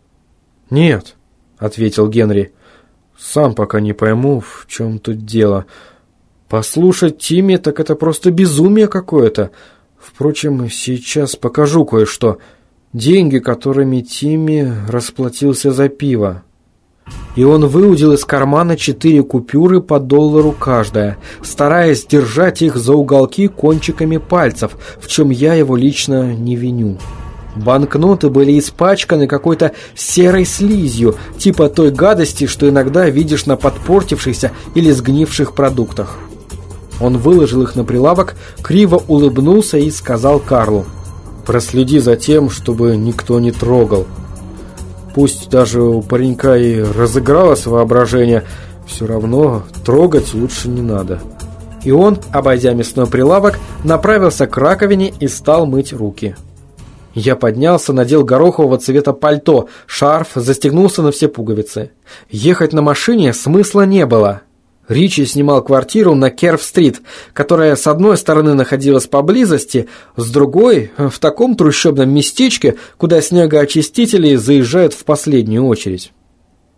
«Нет»,— 0.69 1.15
ответил 1.57 2.07
Генри. 2.07 2.53
«Сам 3.17 3.55
пока 3.55 3.79
не 3.79 3.93
пойму, 3.93 4.41
в 4.41 4.67
чем 4.69 4.99
тут 4.99 5.25
дело. 5.25 5.65
Послушать 6.47 7.17
Тимми, 7.17 7.57
так 7.57 7.79
это 7.79 7.95
просто 7.95 8.31
безумие 8.31 8.87
какое-то. 8.87 9.51
Впрочем, 9.97 10.69
сейчас 10.69 11.35
покажу 11.35 11.85
кое-что. 11.85 12.37
Деньги, 12.97 13.37
которыми 13.37 14.01
Тимми 14.01 14.73
расплатился 14.87 15.71
за 15.71 15.87
пиво». 15.87 16.41
И 17.35 17.43
он 17.43 17.67
выудил 17.67 18.13
из 18.13 18.25
кармана 18.25 18.75
четыре 18.75 19.21
купюры 19.21 19.81
по 19.81 19.99
доллару 19.99 20.51
каждая, 20.51 21.17
стараясь 21.43 22.07
держать 22.07 22.63
их 22.63 22.75
за 22.75 22.95
уголки 22.95 23.47
кончиками 23.47 24.17
пальцев, 24.17 24.71
в 24.99 25.07
чем 25.07 25.29
я 25.29 25.53
его 25.53 25.75
лично 25.75 26.33
не 26.33 26.55
виню. 26.55 26.97
Банкноты 27.55 28.31
были 28.31 28.57
испачканы 28.57 29.27
какой-то 29.27 29.73
серой 29.93 30.45
слизью, 30.45 31.17
типа 31.37 31.69
той 31.69 31.91
гадости, 31.91 32.47
что 32.47 32.67
иногда 32.67 33.07
видишь 33.11 33.45
на 33.45 33.57
подпортившихся 33.57 34.51
или 34.73 34.89
сгнивших 34.89 35.53
продуктах. 35.53 36.17
Он 36.99 37.19
выложил 37.19 37.61
их 37.61 37.75
на 37.75 37.83
прилавок, 37.83 38.35
криво 38.63 39.03
улыбнулся 39.07 39.77
и 39.77 39.91
сказал 39.91 40.39
Карлу, 40.39 40.87
«Проследи 41.47 41.97
за 41.99 42.15
тем, 42.15 42.51
чтобы 42.51 42.95
никто 42.95 43.39
не 43.39 43.51
трогал». 43.51 44.05
Пусть 45.15 45.49
даже 45.49 45.81
у 45.81 46.03
паренька 46.03 46.57
и 46.57 46.79
разыгралось 46.79 47.65
воображение, 47.65 48.43
все 48.85 49.07
равно 49.07 49.63
трогать 49.83 50.35
лучше 50.35 50.69
не 50.69 50.83
надо. 50.83 51.19
И 51.83 51.89
он, 51.89 52.19
обойдя 52.31 52.73
мясной 52.73 53.07
прилавок, 53.07 53.57
направился 53.83 54.45
к 54.45 54.57
раковине 54.57 55.11
и 55.19 55.27
стал 55.27 55.65
мыть 55.65 55.91
руки. 55.91 56.35
Я 57.15 57.35
поднялся, 57.35 57.93
надел 57.93 58.23
горохового 58.23 58.77
цвета 58.77 59.11
пальто, 59.11 59.69
шарф, 59.87 60.33
застегнулся 60.35 61.01
на 61.01 61.11
все 61.11 61.27
пуговицы. 61.27 61.89
Ехать 62.29 62.73
на 62.73 62.83
машине 62.83 63.33
смысла 63.33 63.87
не 63.87 64.05
было. 64.05 64.41
Ричи 64.87 65.25
снимал 65.25 65.61
квартиру 65.63 66.15
на 66.15 66.29
Керв-стрит, 66.29 67.01
которая 67.33 67.75
с 67.75 67.87
одной 67.87 68.15
стороны 68.17 68.53
находилась 68.53 69.05
поблизости, 69.07 69.87
с 70.15 70.31
другой– 70.31 70.91
в 70.97 71.19
таком 71.19 71.55
трущобном 71.55 72.09
местечке, 72.09 72.75
куда 72.97 73.21
снегоочистители 73.21 74.35
заезжают 74.35 74.93
в 74.93 75.03
последнюю 75.03 75.65
очередь. 75.65 76.13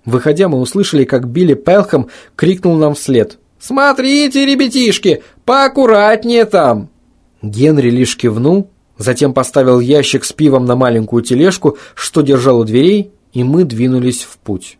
Выходя, 0.06 0.50
мы 0.50 0.60
услышали, 0.60 1.04
как 1.04 1.28
Билли 1.28 1.54
Пелхам 1.54 2.08
крикнул 2.36 2.78
нам 2.78 2.96
вслед. 2.96 3.38
«Смотрите, 3.60 4.46
ребятишки, 4.46 5.22
поаккуратнее 5.46 6.46
там!» 6.46 6.90
Генри 7.44 7.92
лишь 7.92 8.18
кивнул, 8.18 8.70
затем 8.98 9.34
поставил 9.34 9.80
ящик 9.80 10.24
с 10.24 10.34
пивом 10.34 10.66
на 10.66 10.76
маленькую 10.76 11.22
тележку, 11.22 11.78
что 11.94 12.22
держал 12.22 12.60
у 12.60 12.64
дверей, 12.64 13.12
и 13.34 13.44
мы 13.44 13.66
двинулись 13.66 14.24
в 14.24 14.38
путь. 14.40 14.79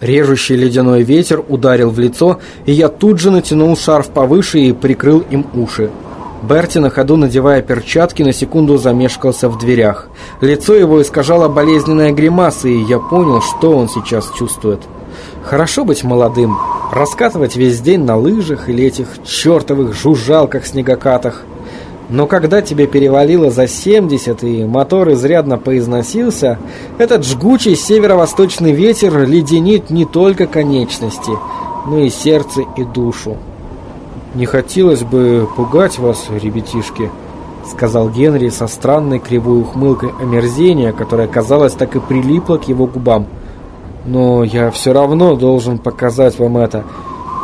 Режущий 0.00 0.56
ледяной 0.56 1.02
ветер 1.02 1.42
ударил 1.48 1.90
в 1.90 1.98
лицо, 1.98 2.38
и 2.66 2.72
я 2.72 2.88
тут 2.88 3.18
же 3.18 3.30
натянул 3.30 3.76
шарф 3.76 4.10
повыше 4.10 4.58
и 4.58 4.72
прикрыл 4.72 5.24
им 5.30 5.46
уши. 5.54 5.90
Берти 6.42 6.78
на 6.78 6.90
ходу, 6.90 7.16
надевая 7.16 7.62
перчатки, 7.62 8.22
на 8.22 8.32
секунду 8.32 8.76
замешкался 8.76 9.48
в 9.48 9.58
дверях. 9.58 10.08
Лицо 10.42 10.74
его 10.74 11.00
искажало 11.00 11.48
болезненная 11.48 12.12
гримаса, 12.12 12.68
и 12.68 12.78
я 12.84 12.98
понял, 12.98 13.40
что 13.40 13.74
он 13.74 13.88
сейчас 13.88 14.30
чувствует. 14.38 14.80
Хорошо 15.42 15.84
быть 15.84 16.04
молодым, 16.04 16.58
раскатывать 16.92 17.56
весь 17.56 17.80
день 17.80 18.04
на 18.04 18.18
лыжах 18.18 18.68
или 18.68 18.84
этих 18.84 19.06
чертовых 19.24 19.94
жужжалках-снегокатах– 19.94 21.42
но 22.08 22.26
когда 22.26 22.62
тебе 22.62 22.86
перевалило 22.86 23.50
за 23.50 23.66
70 23.66 24.44
и 24.44 24.64
мотор 24.64 25.10
изрядно 25.12 25.58
поизносился, 25.58 26.58
этот 26.98 27.24
жгучий 27.24 27.74
северо-восточный 27.74 28.72
ветер 28.72 29.26
леденит 29.26 29.90
не 29.90 30.04
только 30.04 30.46
конечности, 30.46 31.32
но 31.86 31.98
и 31.98 32.10
сердце 32.10 32.62
и 32.76 32.84
душу. 32.84 33.36
«Не 34.34 34.46
хотелось 34.46 35.02
бы 35.02 35.48
пугать 35.56 35.98
вас, 35.98 36.26
ребятишки»,— 36.30 37.10
сказал 37.70 38.10
Генри 38.10 38.50
со 38.50 38.68
странной 38.68 39.18
кривой 39.18 39.60
ухмылкой 39.60 40.10
омерзения, 40.20 40.92
которая, 40.92 41.26
казалось, 41.26 41.72
так 41.72 41.96
и 41.96 42.00
прилипла 42.00 42.58
к 42.58 42.68
его 42.68 42.86
губам. 42.86 43.26
«Но 44.04 44.44
я 44.44 44.70
все 44.70 44.92
равно 44.92 45.34
должен 45.34 45.78
показать 45.78 46.38
вам 46.38 46.58
это. 46.58 46.84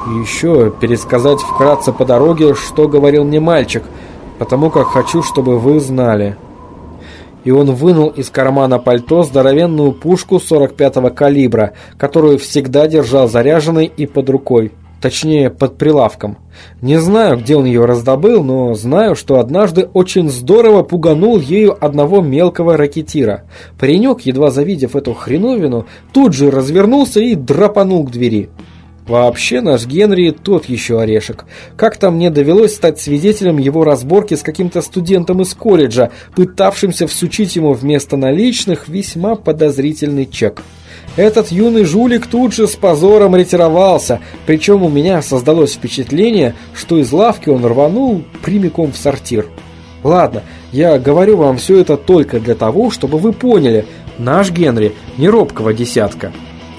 И 0.08 0.20
еще 0.20 0.70
пересказать 0.70 1.40
вкратце 1.40 1.92
по 1.92 2.04
дороге, 2.04 2.54
что 2.54 2.86
говорил 2.86 3.24
мне 3.24 3.40
мальчик— 3.40 3.82
потому 4.38 4.70
как 4.70 4.88
хочу, 4.88 5.22
чтобы 5.22 5.58
вы 5.58 5.80
знали». 5.80 6.36
И 7.44 7.50
он 7.50 7.72
вынул 7.72 8.08
из 8.08 8.30
кармана 8.30 8.78
пальто 8.78 9.24
здоровенную 9.24 9.92
пушку 9.92 10.36
45-го 10.36 11.10
калибра, 11.10 11.72
которую 11.98 12.38
всегда 12.38 12.86
держал 12.86 13.28
заряженной 13.28 13.86
и 13.86 14.06
под 14.06 14.30
рукой, 14.30 14.72
точнее 15.00 15.50
под 15.50 15.76
прилавком. 15.76 16.38
Не 16.80 16.98
знаю, 17.00 17.38
где 17.38 17.56
он 17.56 17.64
ее 17.64 17.84
раздобыл, 17.84 18.44
но 18.44 18.74
знаю, 18.74 19.16
что 19.16 19.40
однажды 19.40 19.88
очень 19.92 20.30
здорово 20.30 20.84
пуганул 20.84 21.38
ею 21.38 21.76
одного 21.84 22.20
мелкого 22.20 22.76
ракетира. 22.76 23.42
Паренек, 23.78 24.20
едва 24.20 24.50
завидев 24.50 24.94
эту 24.94 25.12
хреновину, 25.12 25.86
тут 26.12 26.34
же 26.34 26.50
развернулся 26.50 27.20
и 27.20 27.34
драпанул 27.34 28.04
к 28.04 28.10
двери. 28.10 28.50
Вообще 29.06 29.60
наш 29.60 29.86
Генри 29.86 30.30
тот 30.30 30.66
еще 30.66 31.00
орешек. 31.00 31.44
Как-то 31.76 32.10
мне 32.12 32.30
довелось 32.30 32.74
стать 32.74 33.00
свидетелем 33.00 33.58
его 33.58 33.82
разборки 33.84 34.34
с 34.34 34.42
каким-то 34.42 34.80
студентом 34.80 35.42
из 35.42 35.54
колледжа, 35.54 36.10
пытавшимся 36.36 37.08
всучить 37.08 37.56
ему 37.56 37.72
вместо 37.72 38.16
наличных 38.16 38.86
весьма 38.88 39.34
подозрительный 39.34 40.26
чек. 40.26 40.62
Этот 41.16 41.50
юный 41.50 41.84
жулик 41.84 42.26
тут 42.26 42.54
же 42.54 42.68
с 42.68 42.76
позором 42.76 43.34
ретировался, 43.34 44.20
причем 44.46 44.84
у 44.84 44.88
меня 44.88 45.20
создалось 45.20 45.74
впечатление, 45.74 46.54
что 46.72 46.96
из 46.96 47.10
лавки 47.12 47.48
он 47.48 47.66
рванул 47.66 48.22
прямиком 48.42 48.92
в 48.92 48.96
сортир. 48.96 49.46
Ладно, 50.04 50.42
я 50.70 50.98
говорю 50.98 51.36
вам 51.36 51.58
все 51.58 51.80
это 51.80 51.96
только 51.96 52.38
для 52.38 52.54
того, 52.54 52.90
чтобы 52.90 53.18
вы 53.18 53.32
поняли, 53.32 53.84
наш 54.18 54.52
Генри 54.52 54.94
не 55.18 55.28
робкого 55.28 55.74
десятка 55.74 56.32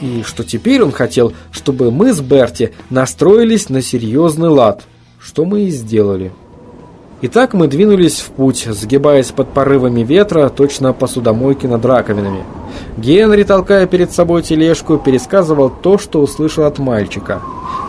и 0.03 0.21
что 0.23 0.43
теперь 0.43 0.83
он 0.83 0.91
хотел, 0.91 1.31
чтобы 1.51 1.89
мы 1.89 2.11
с 2.11 2.19
Берти 2.19 2.73
настроились 2.89 3.69
на 3.69 3.81
серьезный 3.81 4.49
лад, 4.49 4.83
что 5.17 5.45
мы 5.45 5.61
и 5.61 5.69
сделали. 5.69 6.33
Итак, 7.21 7.53
мы 7.53 7.67
двинулись 7.69 8.19
в 8.19 8.31
путь, 8.31 8.67
сгибаясь 8.69 9.31
под 9.31 9.53
порывами 9.53 10.01
ветра, 10.01 10.49
точно 10.49 10.91
посудомойки 10.91 11.67
над 11.67 11.85
раковинами. 11.85 12.43
Генри, 12.97 13.43
толкая 13.43 13.87
перед 13.87 14.11
собой 14.11 14.41
тележку, 14.41 14.97
пересказывал 14.97 15.69
то, 15.69 15.97
что 15.97 16.19
услышал 16.19 16.65
от 16.65 16.79
мальчика. 16.79 17.41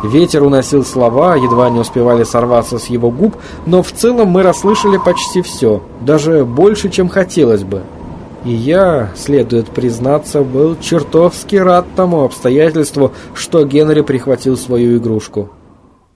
Ветер 0.04 0.44
уносил 0.44 0.84
слова, 0.84 1.34
едва 1.34 1.68
не 1.68 1.80
успевали 1.80 2.22
сорваться 2.22 2.78
с 2.78 2.86
его 2.86 3.10
губ, 3.10 3.34
но 3.66 3.82
в 3.82 3.90
целом 3.90 4.28
мы 4.28 4.42
расслышали 4.42 4.98
почти 4.98 5.42
все, 5.42 5.82
даже 6.00 6.44
больше, 6.44 6.90
чем 6.90 7.08
хотелось 7.08 7.64
бы. 7.64 7.82
И 8.44 8.50
я, 8.50 9.10
следует 9.16 9.70
признаться, 9.70 10.42
был 10.42 10.76
чертовски 10.78 11.56
рад 11.56 11.86
тому 11.96 12.24
обстоятельству, 12.24 13.12
что 13.34 13.64
Генри 13.64 14.02
прихватил 14.02 14.58
свою 14.58 14.98
игрушку. 14.98 15.50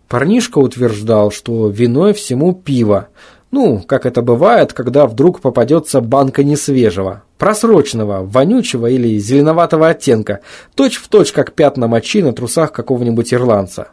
Парнишка 0.09 0.59
утверждал, 0.59 1.31
что 1.31 1.69
виной 1.69 2.13
всему 2.13 2.53
пиво. 2.53 3.09
Ну, 3.51 3.81
как 3.81 4.05
это 4.05 4.21
бывает, 4.21 4.75
когда 4.75 5.07
вдруг 5.07 5.41
попадется 5.41 6.03
банка 6.03 6.45
несвежего, 6.45 7.23
просроченного, 7.39 8.23
вонючего 8.23 8.89
или 8.89 9.19
зеленоватого 9.19 9.89
оттенка, 9.89 10.41
точь 10.75 10.97
в 10.97 11.09
точь, 11.09 11.33
как 11.33 11.53
пятна 11.53 11.89
мочи 11.89 12.23
на 12.23 12.35
трусах 12.35 12.73
какого-нибудь 12.73 13.33
ирландца. 13.33 13.89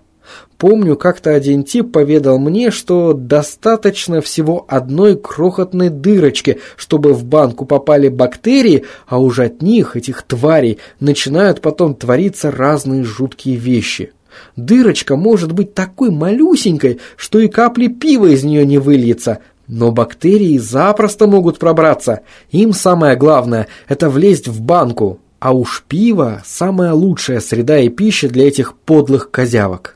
Помню, 0.58 0.96
как-то 0.96 1.32
один 1.34 1.63
тип 1.63 1.91
поведал 1.91 2.39
мне, 2.39 2.72
что 2.72 3.13
достаточно 3.13 4.22
всего 4.22 4.65
одной 4.67 5.17
крохотной 5.17 5.89
дырочки, 5.89 6.60
чтобы 6.77 7.13
в 7.13 7.25
банку 7.25 7.65
попали 7.65 8.08
бактерии, 8.08 8.86
а 9.08 9.20
уже 9.20 9.46
от 9.46 9.62
них, 9.62 9.96
этих 9.96 10.24
тварей, 10.24 10.79
начинают 11.00 11.62
потом 11.62 11.94
твориться 11.94 12.51
разные 12.51 13.03
жуткие 13.03 13.58
вещи. 13.58 14.13
Дырочка 14.55 15.15
может 15.15 15.51
быть 15.51 15.74
такой 15.74 16.10
малюсенькой, 16.10 17.00
что 17.17 17.39
и 17.39 17.48
капли 17.48 17.88
пива 17.88 18.27
из 18.27 18.44
нее 18.44 18.65
не 18.65 18.77
выльется, 18.77 19.39
но 19.67 19.91
бактерии 19.91 20.58
запросто 20.58 21.27
могут 21.27 21.60
пробраться. 21.60 22.22
Им 22.51 22.74
самое 22.74 23.15
главное– 23.15 23.67
это 23.88 24.10
влезть 24.10 24.48
в 24.48 24.62
банку, 24.62 25.20
а 25.39 25.53
уж 25.53 25.84
пиво– 25.88 26.41
самая 26.46 26.94
лучшая 26.94 27.39
среда 27.39 27.79
и 27.79 27.89
пища 27.89 28.29
для 28.29 28.48
этих 28.48 28.74
подлых 28.74 29.32
козявок. 29.32 29.95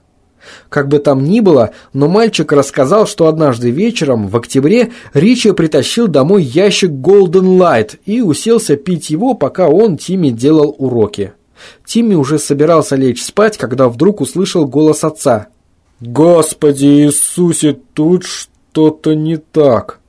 Как 0.69 0.87
бы 0.87 0.99
там 0.99 1.23
ни 1.23 1.39
было, 1.39 1.71
но 1.93 2.07
мальчик 2.07 2.51
рассказал, 2.51 3.07
что 3.07 3.27
однажды 3.27 3.69
вечером 3.69 4.27
в 4.27 4.37
октябре 4.37 4.91
Ричи 5.13 5.51
притащил 5.51 6.07
домой 6.07 6.43
ящик 6.43 6.91
Golden 6.91 7.57
Light 7.57 7.99
и 8.05 8.21
уселся 8.21 8.75
пить 8.75 9.09
его, 9.09 9.33
пока 9.33 9.67
он 9.67 9.97
Тимми 9.97 10.29
делал 10.29 10.75
уроки. 10.77 11.33
Тимми 11.85 12.15
уже 12.15 12.39
собирался 12.39 12.95
лечь 12.95 13.23
спать, 13.23 13.57
когда 13.57 13.89
вдруг 13.89 14.21
услышал 14.21 14.65
голос 14.65 15.03
отца. 15.03 15.47
«Господи 15.99 16.85
Иисусе, 16.85 17.77
тут 17.93 18.23
что-то 18.23 19.13
не 19.13 19.37
так!» 19.37 19.99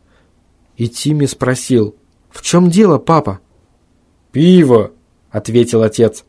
И 0.76 0.88
Тимми 0.88 1.26
спросил, 1.26 1.96
«В 2.30 2.42
чем 2.42 2.70
дело, 2.70 2.98
папа?» 2.98 3.40
«Пиво»,— 4.32 4.92
ответил 5.30 5.82
отец. 5.82 6.24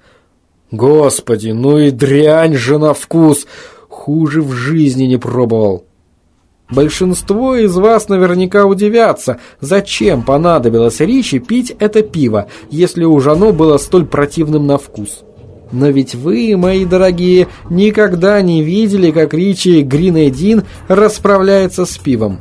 «Господи, 0.72 1.50
ну 1.50 1.78
и 1.78 1.92
дрянь 1.92 2.56
же 2.56 2.80
на 2.80 2.94
вкус! 2.94 3.46
Хуже 4.02 4.42
в 4.42 4.52
жизни 4.54 5.04
не 5.04 5.18
пробовал!» 5.18 5.86
Большинство 6.72 7.56
из 7.56 7.76
вас 7.76 8.10
наверняка 8.10 8.66
удивятся, 8.66 9.38
зачем 9.60 10.24
понадобилось 10.24 11.00
Ричи 11.02 11.38
пить 11.38 11.76
это 11.78 12.02
пиво, 12.02 12.48
если 12.72 13.04
уж 13.04 13.28
оно 13.28 13.54
было 13.54 13.78
столь 13.78 14.08
противным 14.08 14.66
на 14.66 14.80
вкус. 14.80 15.24
Но 15.72 15.90
ведь 15.90 16.16
вы, 16.16 16.58
мои 16.58 16.84
дорогие, 16.84 17.48
никогда 17.70 18.42
не 18.42 18.64
видели, 18.64 19.12
как 19.12 19.36
Ричи 19.36 19.84
Гринэдин 19.84 20.64
расправляется 20.88 21.86
с 21.86 21.96
пивом. 22.00 22.40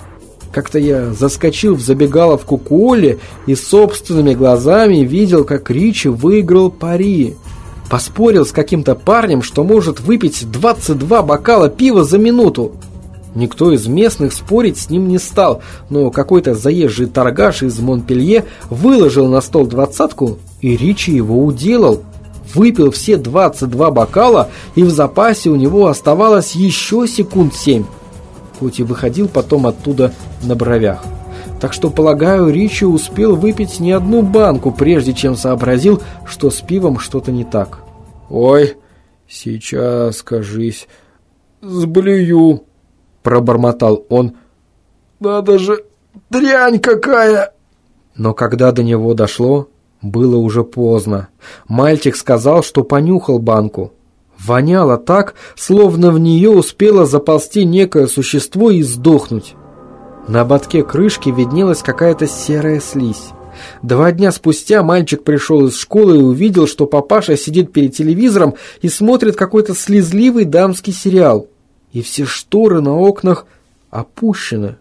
Как-то 0.52 0.78
я 0.78 1.12
заскочил 1.12 1.74
в 1.74 1.82
забегаловку 1.82 2.56
Куолли 2.56 3.18
и 3.46 3.54
собственными 3.54 4.32
глазами 4.32 5.04
видел, 5.04 5.44
как 5.44 5.70
Ричи 5.70 6.08
выиграл 6.08 6.70
пари. 6.70 7.36
Поспорил 7.90 8.46
с 8.46 8.52
каким-то 8.52 8.94
парнем, 8.94 9.42
что 9.42 9.64
может 9.64 9.98
выпить 9.98 10.48
22 10.48 11.22
бокала 11.22 11.68
пива 11.68 12.04
за 12.04 12.18
минуту. 12.18 12.72
Никто 13.34 13.72
из 13.72 13.88
местных 13.88 14.32
спорить 14.32 14.78
с 14.78 14.90
ним 14.90 15.08
не 15.08 15.18
стал, 15.18 15.60
но 15.88 16.10
какой-то 16.12 16.54
заезжий 16.54 17.06
торгаш 17.06 17.64
из 17.64 17.80
Монпелье 17.80 18.44
выложил 18.70 19.26
на 19.26 19.40
стол 19.40 19.66
двадцатку, 19.66 20.38
и 20.60 20.76
Ричи 20.76 21.10
его 21.10 21.44
уделал. 21.44 22.02
Выпил 22.54 22.92
все 22.92 23.16
22 23.16 23.90
бокала, 23.90 24.50
и 24.76 24.84
в 24.84 24.90
запасе 24.90 25.50
у 25.50 25.56
него 25.56 25.88
оставалось 25.88 26.52
еще 26.52 27.08
секунд 27.08 27.54
семь. 27.54 27.84
Хоть 28.60 28.78
и 28.78 28.84
выходил 28.84 29.28
потом 29.28 29.66
оттуда 29.66 30.12
на 30.42 30.54
бровях. 30.54 31.02
Так 31.60 31.74
что, 31.74 31.90
полагаю, 31.90 32.48
Ричи 32.48 32.84
успел 32.84 33.36
выпить 33.36 33.80
не 33.80 33.92
одну 33.92 34.22
банку, 34.22 34.72
прежде 34.72 35.12
чем 35.12 35.36
сообразил, 35.36 36.02
что 36.24 36.50
с 36.50 36.60
пивом 36.60 36.98
что-то 36.98 37.30
не 37.32 37.44
так. 37.44 37.80
«Ой, 38.30 38.76
сейчас, 39.28 40.22
кажись, 40.22 40.88
сблюю», 41.60 42.64
пробормотал 43.22 44.04
он. 44.08 44.36
«Надо 45.18 45.58
же, 45.58 45.84
дрянь 46.30 46.78
какая!» 46.78 47.52
Но 48.16 48.34
когда 48.34 48.72
до 48.72 48.82
него 48.82 49.14
дошло, 49.14 49.68
было 50.02 50.36
уже 50.36 50.64
поздно. 50.64 51.28
Мальчик 51.68 52.16
сказал, 52.16 52.62
что 52.62 52.84
понюхал 52.84 53.38
банку. 53.38 53.92
Воняло 54.38 54.96
так, 54.96 55.34
словно 55.56 56.10
в 56.10 56.18
нее 56.18 56.50
успело 56.50 57.04
заползти 57.04 57.64
некое 57.64 58.06
существо 58.06 58.70
и 58.70 58.82
сдохнуть. 58.82 59.54
На 60.28 60.42
ободке 60.42 60.82
крышки 60.82 61.30
виднелась 61.30 61.82
какая-то 61.82 62.26
серая 62.26 62.80
слизь. 62.80 63.30
Два 63.82 64.12
дня 64.12 64.32
спустя 64.32 64.82
мальчик 64.82 65.24
пришел 65.24 65.66
из 65.66 65.76
школы 65.76 66.18
и 66.18 66.22
увидел, 66.22 66.66
что 66.66 66.86
папаша 66.86 67.36
сидит 67.36 67.72
перед 67.72 67.94
телевизором 67.94 68.54
и 68.80 68.88
смотрит 68.88 69.36
какой-то 69.36 69.74
слезливый 69.74 70.44
дамский 70.44 70.92
сериал 70.92 71.48
и 71.92 72.02
все 72.02 72.24
шторы 72.24 72.80
на 72.80 72.96
окнах 72.96 73.46
опущены. 73.90 74.76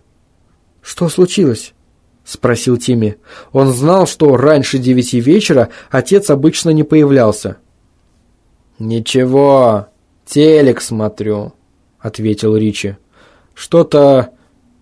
«Что 0.82 1.10
случилось?»— 1.10 1.74
спросил 2.24 2.78
Тимми. 2.78 3.18
Он 3.52 3.74
знал, 3.74 4.08
что 4.08 4.38
раньше 4.38 4.78
девяти 4.78 5.20
вечера 5.20 5.70
отец 5.90 6.30
обычно 6.30 6.70
не 6.70 6.84
появлялся. 6.84 7.58
«Ничего, 8.78 9.88
телек 10.26 10.82
смотрю»,— 10.82 11.54
ответил 12.00 12.56
Ричи. 12.56 12.98
«Что-то 13.54 14.30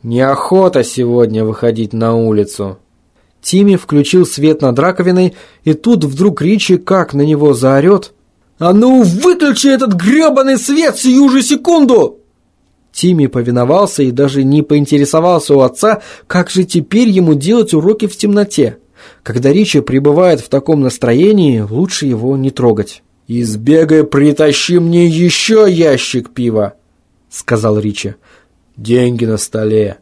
неохота 0.07 0.83
сегодня 0.83 1.43
выходить 1.43 1.93
на 1.93 2.15
улицу». 2.15 2.77
Тимми 3.41 3.75
включил 3.75 4.25
свет 4.25 4.61
над 4.61 4.77
раковиной, 4.79 5.35
и 5.63 5.73
тут 5.73 6.03
вдруг 6.03 6.41
Ричи 6.41 6.77
как 6.77 7.13
на 7.13 7.21
него 7.21 7.53
заорет. 7.53 8.13
«А 8.59 8.73
ну, 8.73 9.03
выключи 9.03 9.67
этот 9.67 9.93
грёбаный 9.93 10.57
свет 10.57 10.97
сию 10.97 11.29
же 11.29 11.41
секунду!» 11.41 12.19
Тимми 12.91 13.27
повиновался 13.27 14.01
и 14.01 14.11
даже 14.11 14.43
не 14.43 14.63
поинтересовался 14.63 15.53
у 15.53 15.59
отца, 15.59 16.01
как 16.25 16.49
же 16.49 16.63
теперь 16.63 17.09
ему 17.09 17.35
делать 17.35 17.73
уроки 17.73 18.07
в 18.07 18.17
темноте. 18.17 18.79
Когда 19.21 19.53
Ричи 19.53 19.81
пребывает 19.81 20.41
в 20.41 20.49
таком 20.49 20.81
настроении, 20.81 21.59
лучше 21.59 22.07
его 22.07 22.35
не 22.35 22.49
трогать. 22.49 23.03
«Избегай, 23.27 24.03
притащи 24.03 24.79
мне 24.79 25.05
еще 25.05 25.67
ящик 25.69 26.31
пива»,— 26.31 26.73
сказал 27.29 27.77
Ричи. 27.77 28.15
«Деньги 28.77 29.25
на 29.25 29.37
столе». 29.37 29.97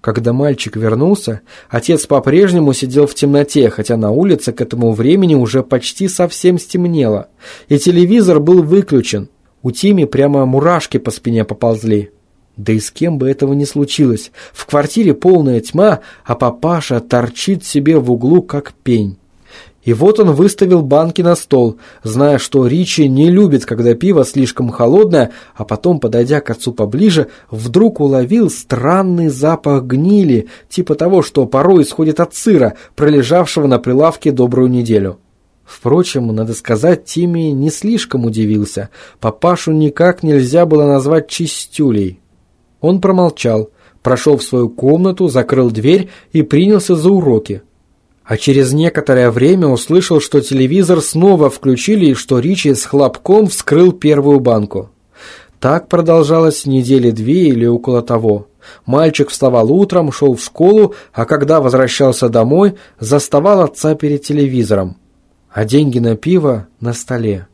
Когда 0.00 0.32
мальчик 0.32 0.76
вернулся, 0.76 1.42
отец 1.68 2.06
по-прежнему 2.06 2.72
сидел 2.72 3.06
в 3.06 3.14
темноте, 3.14 3.70
хотя 3.70 3.96
на 3.96 4.10
улице 4.10 4.52
к 4.52 4.60
этому 4.60 4.92
времени 4.92 5.34
уже 5.34 5.62
почти 5.62 6.08
совсем 6.08 6.58
стемнело, 6.58 7.28
и 7.68 7.78
телевизор 7.78 8.40
был 8.40 8.62
выключен. 8.62 9.28
У 9.62 9.70
Тими 9.70 10.04
прямо 10.04 10.44
мурашки 10.44 10.98
по 10.98 11.12
спине 11.12 11.44
поползли. 11.44 12.10
Да 12.56 12.72
и 12.72 12.80
с 12.80 12.90
кем 12.90 13.18
бы 13.18 13.30
этого 13.30 13.52
не 13.52 13.64
случилось. 13.64 14.32
В 14.52 14.66
квартире 14.66 15.14
полная 15.14 15.60
тьма, 15.60 16.00
а 16.24 16.34
папаша 16.34 17.00
торчит 17.00 17.64
себе 17.64 17.98
в 17.98 18.10
углу, 18.10 18.42
как 18.42 18.72
пень. 18.72 19.18
И 19.82 19.92
вот 19.94 20.20
он 20.20 20.32
выставил 20.32 20.82
банки 20.82 21.22
на 21.22 21.34
стол, 21.34 21.78
зная, 22.04 22.38
что 22.38 22.66
Ричи 22.66 23.08
не 23.08 23.30
любит, 23.30 23.64
когда 23.64 23.94
пиво 23.94 24.24
слишком 24.24 24.70
холодное, 24.70 25.32
а 25.56 25.64
потом, 25.64 25.98
подойдя 25.98 26.40
к 26.40 26.50
отцу 26.50 26.72
поближе, 26.72 27.28
вдруг 27.50 27.98
уловил 27.98 28.48
странный 28.48 29.28
запах 29.28 29.82
гнили, 29.84 30.48
типа 30.68 30.94
того, 30.94 31.22
что 31.22 31.46
порой 31.46 31.82
исходит 31.82 32.20
от 32.20 32.34
сыра, 32.34 32.74
пролежавшего 32.94 33.66
на 33.66 33.80
прилавке 33.80 34.30
добрую 34.30 34.70
неделю. 34.70 35.18
Впрочем, 35.64 36.28
надо 36.28 36.54
сказать, 36.54 37.04
Тимми 37.04 37.50
не 37.50 37.70
слишком 37.70 38.24
удивился. 38.24 38.90
Папашу 39.20 39.72
никак 39.72 40.22
нельзя 40.22 40.64
было 40.64 40.86
назвать 40.86 41.28
чистюлей. 41.28 42.20
Он 42.80 43.00
промолчал, 43.00 43.70
прошел 44.02 44.36
в 44.36 44.42
свою 44.42 44.68
комнату, 44.68 45.28
закрыл 45.28 45.70
дверь 45.70 46.08
и 46.32 46.42
принялся 46.42 46.94
за 46.94 47.10
уроки. 47.10 47.62
А 48.32 48.38
через 48.38 48.72
некоторое 48.72 49.30
время 49.30 49.66
услышал, 49.66 50.18
что 50.18 50.40
телевизор 50.40 51.02
снова 51.02 51.50
включили 51.50 52.06
и 52.06 52.14
что 52.14 52.38
Ричи 52.38 52.72
с 52.72 52.86
хлопком 52.86 53.48
вскрыл 53.48 53.92
первую 53.92 54.40
банку. 54.40 54.88
Так 55.60 55.88
продолжалось 55.88 56.64
недели 56.64 57.10
две 57.10 57.48
или 57.48 57.66
около 57.66 58.00
того. 58.00 58.46
Мальчик 58.86 59.28
вставал 59.28 59.70
утром, 59.70 60.10
шел 60.12 60.34
в 60.34 60.42
школу, 60.42 60.94
а 61.12 61.26
когда 61.26 61.60
возвращался 61.60 62.30
домой, 62.30 62.76
заставал 62.98 63.60
отца 63.60 63.94
перед 63.96 64.22
телевизором 64.22 64.96
а 65.52 65.66
деньги 65.66 65.98
на 65.98 66.16
пиво 66.16 66.66
на 66.80 66.94
столе. 66.94 67.46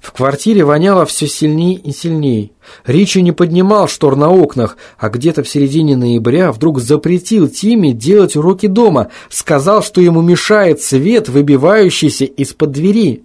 В 0.00 0.12
квартире 0.12 0.64
воняло 0.64 1.04
все 1.06 1.26
сильней 1.26 1.74
и 1.74 1.92
сильней. 1.92 2.52
Ричи 2.86 3.22
не 3.22 3.32
поднимал 3.32 3.88
штор 3.88 4.16
на 4.16 4.30
окнах, 4.30 4.76
а 4.98 5.08
где-то 5.08 5.42
в 5.42 5.48
середине 5.48 5.96
ноября 5.96 6.52
вдруг 6.52 6.80
запретил 6.80 7.48
Тиме 7.48 7.92
делать 7.92 8.36
уроки 8.36 8.66
дома, 8.66 9.08
сказал, 9.28 9.82
что 9.82 10.00
ему 10.00 10.22
мешает 10.22 10.80
свет, 10.80 11.28
выбивающийся 11.28 12.24
из-под 12.24 12.72
двери. 12.72 13.24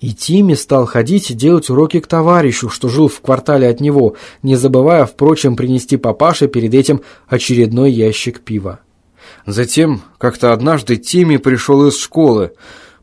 И 0.00 0.14
Тимми 0.14 0.54
стал 0.54 0.86
ходить 0.86 1.30
и 1.30 1.34
делать 1.34 1.68
уроки 1.68 2.00
к 2.00 2.06
товарищу, 2.06 2.70
что 2.70 2.88
жил 2.88 3.08
в 3.08 3.20
квартале 3.20 3.68
от 3.68 3.80
него, 3.80 4.16
не 4.42 4.56
забывая, 4.56 5.04
впрочем, 5.04 5.56
принести 5.56 5.98
папаше 5.98 6.48
перед 6.48 6.72
этим 6.72 7.02
очередной 7.28 7.92
ящик 7.92 8.40
пива. 8.40 8.80
Затем, 9.46 10.02
как-то 10.18 10.52
однажды 10.52 10.96
Тимми 10.96 11.36
пришел 11.36 11.86
из 11.86 11.98
школы. 11.98 12.52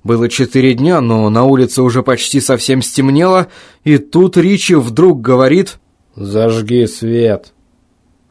Было 0.03 0.29
четыре 0.29 0.73
дня, 0.73 1.01
но 1.01 1.29
на 1.29 1.43
улице 1.43 1.81
уже 1.81 2.03
почти 2.03 2.39
совсем 2.39 2.81
стемнело, 2.81 3.47
и 3.83 3.97
тут 3.97 4.37
Ричи 4.37 4.75
вдруг 4.75 5.21
говорит 5.21 5.79
«Зажги 6.15 6.85
свет». 6.87 7.53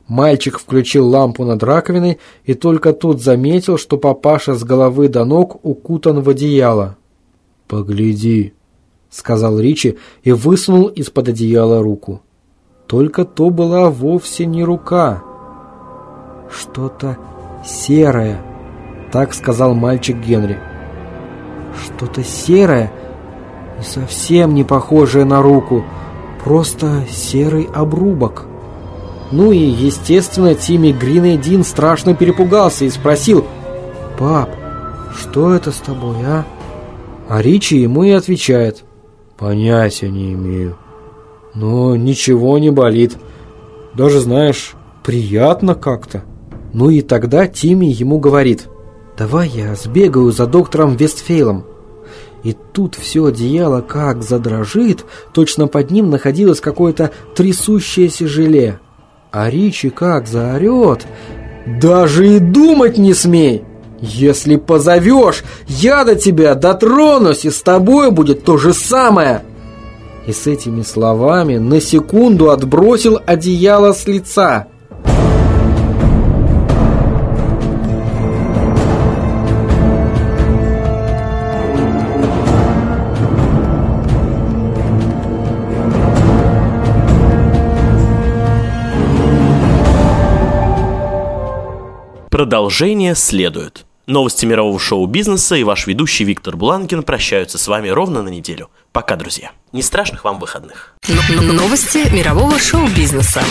Мальчик 0.09 0.59
включил 0.59 1.09
лампу 1.09 1.45
над 1.45 1.63
раковиной 1.63 2.19
и 2.45 2.55
только 2.55 2.93
тут 2.93 3.21
заметил, 3.21 3.77
что 3.77 3.99
папаша 3.99 4.55
с 4.55 4.63
головы 4.63 5.09
до 5.09 5.25
ног 5.25 5.59
укутан 5.65 6.21
в 6.23 6.29
одеяло. 6.29 6.97
«Погляди»,— 7.67 8.55
сказал 9.11 9.59
Ричи 9.59 9.99
и 10.23 10.31
высунул 10.31 10.87
из-под 10.87 11.31
одеяла 11.31 11.83
руку. 11.83 12.23
Только 12.87 13.25
то 13.25 13.51
была 13.51 13.91
вовсе 13.91 14.47
не 14.47 14.63
рука. 14.63 15.23
Что-то 16.49 17.19
серое, 17.65 18.41
так 19.11 19.35
сказал 19.35 19.75
мальчик 19.75 20.17
Генри. 20.17 20.59
Что-то 21.85 22.25
серое 22.25 22.93
и 23.81 23.83
совсем 23.83 24.55
не 24.55 24.65
похожее 24.65 25.25
на 25.25 25.43
руку, 25.43 25.85
просто 26.43 27.05
серый 27.11 27.69
обрубок. 27.75 28.47
Ну 29.33 29.53
и, 29.53 29.59
естественно, 29.59 30.55
Тимми 30.55 30.93
Гринейдин 30.93 31.65
страшно 31.65 32.15
перепугался 32.15 32.85
и 32.85 32.91
спросил, 32.91 33.45
«Пап, 34.19 34.51
что 35.15 35.53
это 35.53 35.73
с 35.73 35.77
тобой, 35.77 36.17
а?» 36.25 36.45
А 37.29 37.43
Ричи 37.43 37.77
ему 37.77 38.05
и 38.05 38.11
отвечает, 38.11 38.85
«Понятия 39.37 40.09
не 40.09 40.33
имею. 40.33 40.77
Но 41.55 41.97
ничего 41.97 42.59
не 42.59 42.71
болит. 42.71 43.17
Даже, 43.95 44.21
знаешь, 44.21 44.75
приятно 45.03 45.75
как-то». 45.75 46.23
Ну 46.73 46.91
и 46.91 47.01
тогда 47.01 47.47
Тимми 47.47 47.87
ему 47.87 48.19
говорит, 48.19 48.69
«Давай 49.17 49.49
я 49.49 49.75
сбегаю 49.75 50.31
за 50.31 50.47
доктором 50.47 50.97
Вестфейлом». 50.97 51.65
И 52.43 52.55
тут 52.73 52.95
все 52.95 53.25
одеяло 53.25 53.81
как 53.81 54.23
задрожит, 54.23 55.05
точно 55.33 55.67
под 55.67 55.91
ним 55.91 56.11
находилось 56.11 56.61
какое-то 56.61 57.11
трясущееся 57.35 58.29
желе. 58.29 58.79
А 59.33 59.51
Ричи 59.51 59.91
как 59.91 60.29
заорет, 60.29 61.07
«Даже 61.67 62.37
и 62.37 62.39
думать 62.39 62.99
не 62.99 63.15
смей!» 63.15 63.65
«Если 63.99 64.57
позовешь, 64.57 65.43
я 65.67 66.05
до 66.05 66.17
тебя 66.17 66.55
дотронусь, 66.55 67.47
и 67.47 67.51
с 67.51 67.63
тобой 67.63 68.11
будет 68.11 68.45
то 68.45 68.59
же 68.59 68.75
самое!» 68.75 69.43
И 70.27 70.33
с 70.33 70.47
этими 70.47 70.83
словами 70.83 71.57
на 71.57 71.81
секунду 71.81 72.51
отбросил 72.51 73.19
одеяло 73.25 73.93
с 73.93 74.07
лица. 74.07 74.67
Продолжение 92.37 93.15
следует. 93.15 93.87
Новости 94.07 94.45
мирового 94.45 94.79
шоу-бизнеса 94.79 95.57
и 95.57 95.65
ваш 95.65 95.87
ведущий 95.87 96.25
Виктор 96.25 96.55
Бланкин 96.55 97.03
прощаются 97.03 97.57
с 97.57 97.67
вами 97.67 97.89
ровно 97.89 98.23
на 98.23 98.29
неделю. 98.29 98.69
Пока, 98.93 99.17
друзья. 99.17 99.53
Не 99.73 99.81
страшных 99.81 100.23
вам 100.23 100.39
выходных. 100.39 100.95
Новости 101.41 102.13
мирового 102.15 102.59
шоу-бизнеса. 102.59 103.43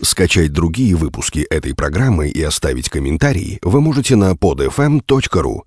Скачать 0.00 0.52
другие 0.52 0.94
выпуски 0.94 1.40
этой 1.40 1.74
программы 1.74 2.28
и 2.28 2.40
оставить 2.44 2.88
комментарии 2.88 3.58
вы 3.62 3.80
можете 3.80 4.14
на 4.14 4.34
podfm.ru. 4.34 5.62